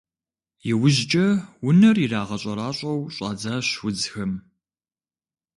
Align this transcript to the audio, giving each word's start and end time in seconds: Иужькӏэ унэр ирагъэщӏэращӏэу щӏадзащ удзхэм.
Иужькӏэ 0.71 1.25
унэр 1.67 1.97
ирагъэщӏэращӏэу 2.05 2.99
щӏадзащ 3.15 3.67
удзхэм. 3.85 4.31